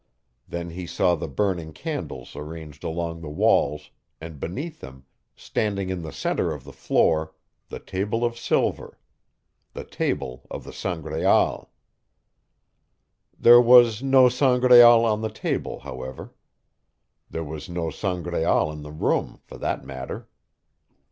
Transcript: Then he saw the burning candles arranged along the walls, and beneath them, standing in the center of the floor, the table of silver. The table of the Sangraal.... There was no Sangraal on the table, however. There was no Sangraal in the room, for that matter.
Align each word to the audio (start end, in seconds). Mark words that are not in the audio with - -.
Then 0.47 0.71
he 0.71 0.87
saw 0.87 1.13
the 1.13 1.27
burning 1.27 1.73
candles 1.73 2.35
arranged 2.35 2.83
along 2.83 3.21
the 3.21 3.29
walls, 3.29 3.91
and 4.19 4.39
beneath 4.39 4.79
them, 4.81 5.05
standing 5.35 5.91
in 5.91 6.01
the 6.01 6.11
center 6.11 6.51
of 6.51 6.63
the 6.63 6.73
floor, 6.73 7.35
the 7.69 7.77
table 7.77 8.25
of 8.25 8.35
silver. 8.35 8.97
The 9.73 9.83
table 9.83 10.47
of 10.49 10.63
the 10.63 10.73
Sangraal.... 10.73 11.69
There 13.39 13.61
was 13.61 14.01
no 14.01 14.27
Sangraal 14.27 15.05
on 15.05 15.21
the 15.21 15.29
table, 15.29 15.81
however. 15.81 16.33
There 17.29 17.43
was 17.43 17.69
no 17.69 17.91
Sangraal 17.91 18.71
in 18.73 18.81
the 18.81 18.91
room, 18.91 19.39
for 19.43 19.59
that 19.59 19.85
matter. 19.85 20.27